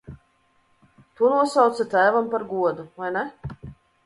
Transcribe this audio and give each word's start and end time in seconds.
To 1.19 1.29
nosauca 1.33 1.87
tēvam 1.93 2.33
par 2.33 2.47
godu, 2.55 2.89
vai 3.05 3.13
ne? 3.21 3.25